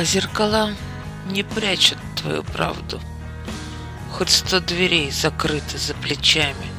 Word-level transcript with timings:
А 0.00 0.04
зеркала 0.04 0.74
не 1.26 1.42
прячут 1.42 1.98
твою 2.16 2.42
правду. 2.42 3.02
Хоть 4.10 4.30
сто 4.30 4.58
дверей 4.58 5.10
закрыты 5.10 5.76
за 5.76 5.92
плечами, 5.92 6.70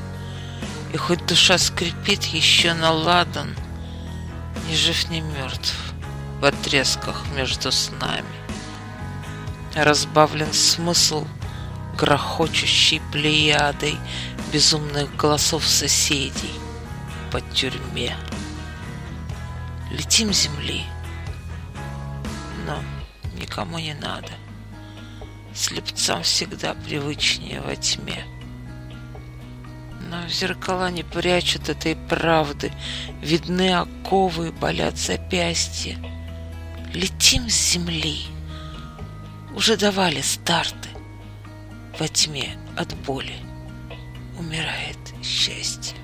И 0.92 0.98
хоть 0.98 1.24
душа 1.28 1.60
скрипит 1.60 2.24
еще 2.24 2.74
на 2.74 2.90
ладан, 2.90 3.56
Ни 4.68 4.74
жив, 4.74 5.08
ни 5.12 5.20
мертв 5.20 5.76
в 6.40 6.46
отрезках 6.46 7.24
между 7.36 7.72
снами. 7.72 8.26
Разбавлен 9.76 10.52
смысл 10.52 11.28
грохочущей 12.00 13.04
плеядой 13.12 14.00
Безумных 14.52 15.16
голосов 15.16 15.68
соседей 15.68 16.56
по 17.32 17.40
тюрьме. 17.40 18.18
Летим 19.92 20.34
земли, 20.34 20.86
но 22.66 22.82
никому 23.42 23.80
не 23.80 23.94
надо. 23.94 24.32
Слепцам 25.54 26.24
всегда 26.24 26.74
привычнее 26.74 27.62
во 27.62 27.76
тьме. 27.76 28.24
Но 30.10 30.28
зеркала 30.28 30.90
не 30.90 31.04
прячут 31.04 31.70
этой 31.70 31.96
правды, 31.96 32.72
Видны 33.22 33.74
оковы, 33.74 34.52
болят 34.52 34.98
запястья. 34.98 35.98
Летим 36.94 37.50
с 37.50 37.72
земли, 37.72 38.26
уже 39.54 39.78
давали 39.78 40.22
старты. 40.22 40.90
Во 42.00 42.08
тьме 42.08 42.58
от 42.78 42.94
боли 43.06 43.36
умирает 44.38 44.98
счастье. 45.24 46.01